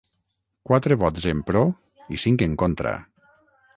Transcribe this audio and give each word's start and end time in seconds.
Quatre 0.69 0.97
vots 1.01 1.27
en 1.33 1.43
pro 1.49 1.63
i 2.17 2.19
cinc 2.25 2.45
en 2.47 2.57
contra. 2.63 2.95